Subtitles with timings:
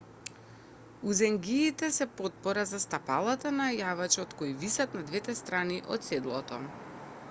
[1.11, 6.61] узенгиите се потпора за стапалата на јавачот кои висат на двете страни од седлото